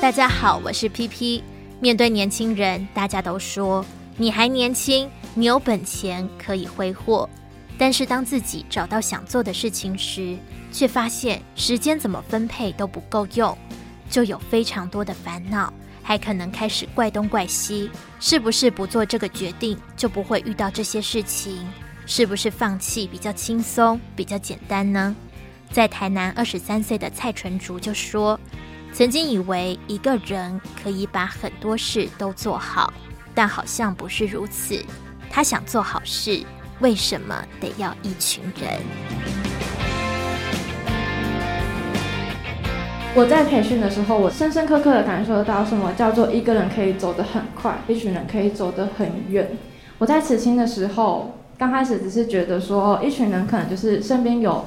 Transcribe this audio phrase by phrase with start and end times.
[0.00, 1.42] 大家好，我是 PP。
[1.78, 3.84] 面对年轻人，大家都说
[4.16, 7.28] 你还年轻，你有本钱可以挥霍。
[7.76, 10.38] 但是当自己找到想做的事情时，
[10.72, 13.56] 却发现时间怎么分配都不够用，
[14.08, 15.70] 就有非常多的烦恼，
[16.02, 17.90] 还可能开始怪东怪西。
[18.18, 21.62] 是不是不做这个决定就不会遇到这些事情？
[22.06, 25.14] 是不是放弃比较轻松、比较简单呢？
[25.70, 28.40] 在台南二十三岁的蔡纯竹就说
[28.92, 32.92] ：“曾经以为一个人可以把很多事都做好，
[33.34, 34.84] 但好像不是如此。
[35.30, 36.42] 他想做好事，
[36.80, 38.80] 为什么得要一群人？”
[43.14, 49.56] 我在培训的时候，我深深刻刻的感受到什么叫做一个人可以走得很快，一群人可以走得很远。
[49.98, 54.66] 我在慈青的时候，刚开始只是觉得说，一群人可能就是身边有。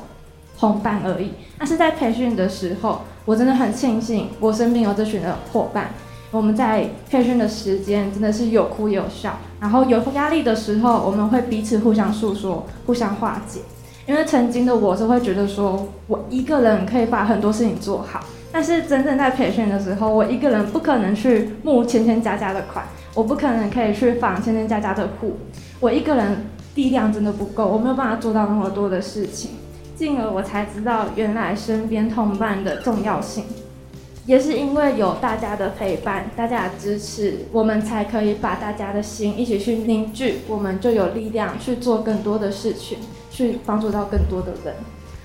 [0.55, 1.31] 同伴而已。
[1.57, 5.91] 但是在培训的时候，我真的很庆幸我身边有这群的伙伴。
[6.31, 13.59] 我们在培训的时间真的是有哭有笑，然后有压力的时候，我们会彼此互相诉说、互相化解。
[14.07, 18.19] 因为曾经的我是会觉得说，我一个人可以把很多事情做好，
[18.51, 25.37] 但是真正在培训的时候，我一个人不可能去募千千家家的款，我不可能可以去访千千家家的户，
[25.79, 29.51] 我一个人力量真的不够，我没有办法做到那么多的事情。
[29.95, 33.45] 进而我才知道，原来身边同伴的重要性，
[34.25, 42.97] 也是因为有大家的陪伴、大家的支持，我们才可以把大家的心一起去凝聚，我们就有力量去做更多的事情，
[43.29, 44.75] 去帮助到更多的人。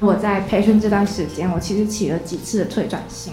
[0.00, 3.32] 我在培训这段时间，我其实起了几次的退转心。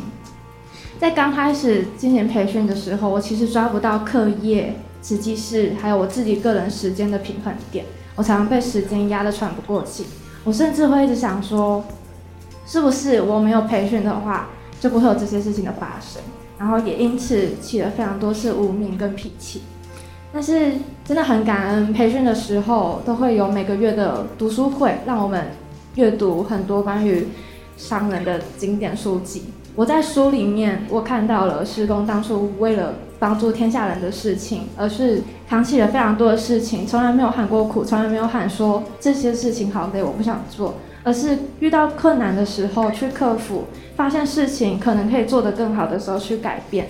[0.97, 10.05] 在刚开始进行培训的时候，我其实抓不到课业、实际是还有我自己个人时间的平衡点，我常常被时间压得喘不过气。
[10.45, 11.83] 我甚至会一直想说，
[12.65, 14.47] 是不是我没有培训的话，
[14.79, 16.21] 就不会有这些事情的发生？
[16.57, 19.64] 然后也因此起了非常多次无名跟脾气。
[20.31, 25.47] 但是真的很感恩，培训的时候都会有每个月的读书会，让我们
[25.95, 27.27] 阅读很多关于
[27.75, 29.45] 商人的经典书籍。
[29.75, 32.93] 我在书里面，我看到了师公当初为了
[33.25, 43.64] 帮助天下人的事情，而是扛起了非常多的事情，从来没有喊过苦，从来没有喊说这些事情好累，我不想做，而是遇到困难的时候去克服，
[43.95, 46.89] 发现事情可能可以做得更好的时候去改变。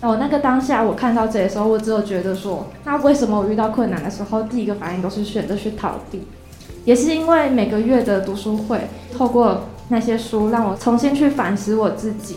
[0.00, 6.22] 哦，那个当下我看到这的时候，我只有觉得说，那为什么我遇到困难的时候，第一个反应都是选择去逃避？
[6.86, 9.64] 也是因为每个月的读书会，透过。
[9.88, 12.36] 那些书让我重新去反思我自己，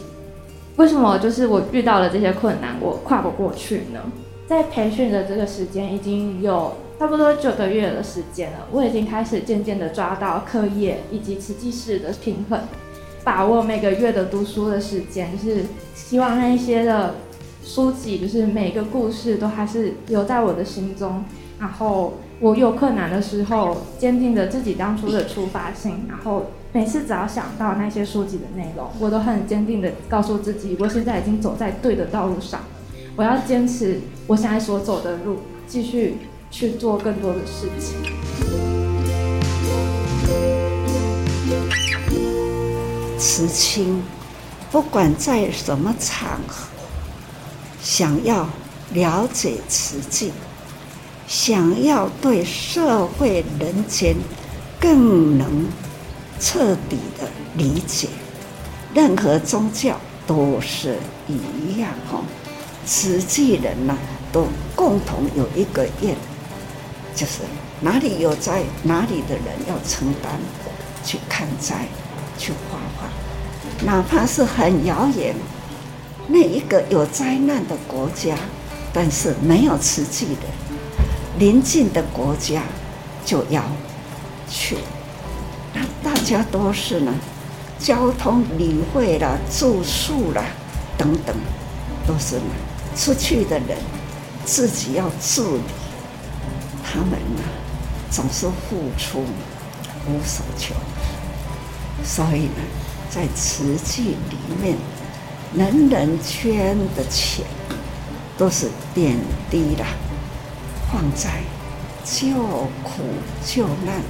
[0.78, 4.00] 为什么就是我遇到了这些困难，我跨不过去呢？
[4.48, 12.60] 在培训的这个时间已经有差不多九个月的时间了，我已经开始渐渐的抓到课业以及慈济事的平衡，
[13.24, 17.16] 把握每个月的读书的时间，就是希望那一些的
[17.64, 21.26] 书籍，就是每个故事都还是留在我的心中，
[21.60, 26.46] 然后我有困难的时候，坚定着自己当初的出发性，然后。
[26.78, 32.62] 每次只要想到那些书籍的内容，我都很坚定地告诉自己，我现在已经走在对的道路上。
[33.16, 36.18] 我要坚持我现在所走的路，继续
[36.52, 37.98] 去做更多的事情。
[43.18, 44.04] 慈青，
[44.72, 46.68] 不管在什么场合，
[47.82, 48.48] 想要
[48.94, 50.32] 了解慈济，
[51.26, 54.16] 想要对社会人间
[54.80, 55.66] 更能。
[56.40, 58.08] 彻底的理解，
[58.94, 62.22] 任何宗教都是一样哈。
[62.86, 63.98] 慈济人呢，
[64.32, 66.16] 都共同有一个愿，
[67.16, 67.42] 就是
[67.82, 70.40] 哪里有灾，哪里的人要承担，
[71.04, 71.88] 去看灾，
[72.38, 73.10] 去化化。
[73.84, 75.36] 哪怕是很遥远，
[76.28, 78.36] 那一个有灾难的国家，
[78.94, 80.48] 但是没有慈济的，
[81.40, 82.62] 邻近的国家
[83.26, 83.64] 就要
[84.50, 84.78] 去。
[86.26, 87.14] 家都是呢，
[87.80, 90.44] 交通、理会啦、住宿啦
[90.98, 91.36] 等等，
[92.06, 92.44] 都是呢，
[92.96, 93.78] 出去的人
[94.46, 95.62] 自己要自理。
[96.84, 97.44] 他们呢，
[98.10, 99.20] 总是付出
[100.08, 100.74] 无所求，
[102.04, 102.62] 所以呢，
[103.10, 104.78] 在瓷器里面，
[105.54, 107.46] 人人捐的钱
[108.38, 109.16] 都是点
[109.50, 109.84] 滴的，
[110.92, 111.42] 放在
[112.04, 112.34] 救
[112.84, 113.04] 苦
[113.46, 114.02] 救难。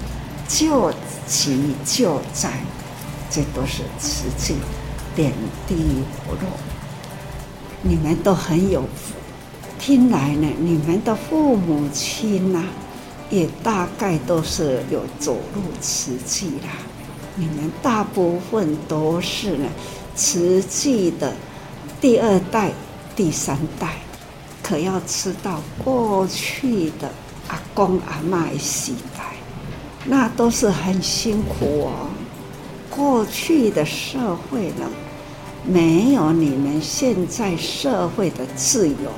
[0.50, 0.90] 救
[1.28, 2.52] 急救灾，
[3.30, 4.56] 这都是慈济
[5.16, 5.34] 点
[5.68, 5.76] 滴
[6.26, 6.40] 不漏。
[7.82, 9.14] 你们都很有福，
[9.80, 12.64] 听来呢，你们的父母亲呐、
[13.30, 16.70] 也大概都是有走入慈济啦。
[17.36, 19.70] 你们大部分都是呢，
[20.16, 21.34] 慈济的
[22.02, 22.72] 第二代、
[23.16, 23.98] 第三代，
[24.64, 27.12] 可要知道过去的
[27.48, 29.17] 阿公阿嬷的时代，
[30.08, 32.10] 那都是很辛苦哦。
[32.90, 34.90] 过去的社会呢，
[35.66, 39.12] 没有你们现在社会的自由，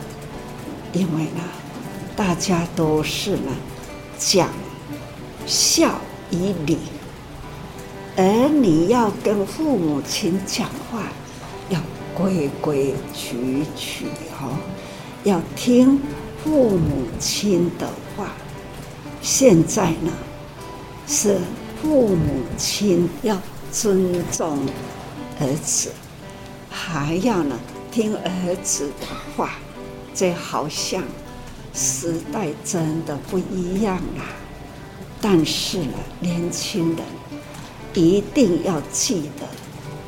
[0.91, 1.41] 因为呢，
[2.15, 3.51] 大家都是呢
[4.17, 4.49] 讲
[5.45, 6.01] 孝
[6.31, 6.77] 以礼，
[8.17, 11.03] 而你要跟父母亲讲话，
[11.69, 11.79] 要
[12.13, 14.07] 规规矩矩
[14.41, 14.57] 哦，
[15.23, 16.01] 要听
[16.43, 17.87] 父母亲的
[18.17, 18.33] 话。
[19.21, 20.11] 现在呢，
[21.11, 21.39] 是
[21.81, 23.35] 父母亲要
[23.71, 24.59] 尊重
[25.39, 25.91] 儿子。
[26.69, 27.59] 还要呢，
[27.91, 29.53] 听儿子的话，
[30.13, 31.03] 这好像
[31.73, 34.23] 时代真的不一样了。
[35.19, 36.99] 但是呢，年轻人
[37.95, 39.47] 一定要记得，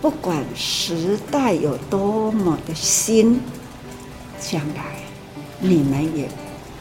[0.01, 3.41] 不管时代有多么的新，
[4.39, 5.01] 将来
[5.59, 6.29] 你们也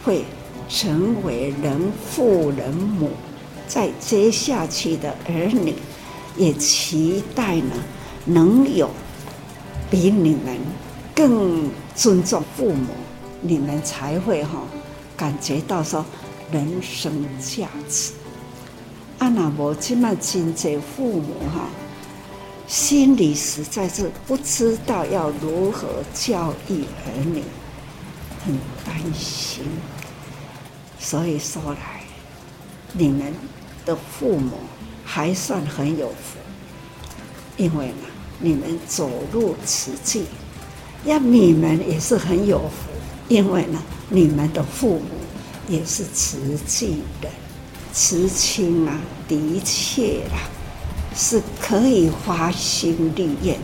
[0.05, 0.26] 会
[0.69, 3.11] 成为人父人母，
[3.70, 5.76] 在接下去的儿女
[6.37, 7.76] 也期待呢，
[8.25, 8.90] 能有。
[9.88, 10.56] 比你们
[11.14, 12.87] 更尊重父母，
[13.40, 14.62] 你们才会哈
[15.17, 16.05] 感觉到说
[16.50, 18.12] 人生价值。
[19.19, 21.69] 啊，那我这么亲切父母哈，
[22.67, 27.43] 心里实在是不知道要如何教育儿女，
[28.44, 29.64] 很担心。
[31.00, 32.02] 所以说来，
[32.93, 33.34] 你们
[33.90, 34.52] 的父母
[35.04, 36.38] 还算很有福，
[37.56, 38.06] 因为呢。
[38.42, 40.25] 你们走入慈济，
[41.04, 42.88] 要你们也是很有福，
[43.28, 43.78] 因为呢，
[44.08, 45.10] 你们的父母
[45.69, 47.28] 也是慈济的，
[47.92, 48.98] 慈亲啊，
[49.28, 50.40] 的确啦，
[51.14, 53.58] 是可以花心立业，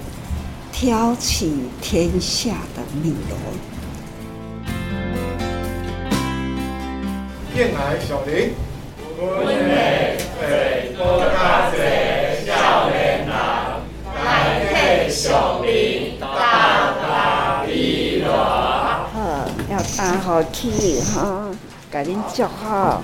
[0.70, 3.38] 挑起天下的米罗。
[7.54, 8.52] 电台小林，
[9.18, 10.05] 温美最
[19.12, 21.50] 好，要打好气哈，
[21.90, 23.02] 赶紧叫好。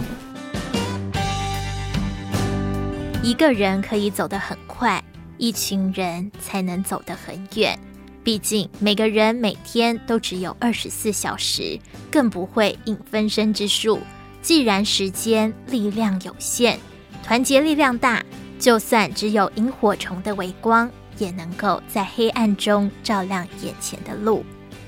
[3.22, 5.02] 一个人可以走得很快，
[5.38, 7.78] 一群人才能走得很远。
[8.24, 11.78] 毕竟每个人每天都只有二十四小时，
[12.10, 14.00] 更不会应分身之术。
[14.40, 16.78] 既然时间力量有限，
[17.22, 18.24] 团结力量大，
[18.58, 20.90] 就算只有萤火虫的微光。
[21.18, 24.42] 也能够在黑暗中照亮眼前的路。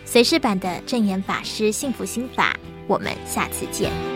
[0.06, 4.13] 随时版的正言法师幸福心法，我们下次见。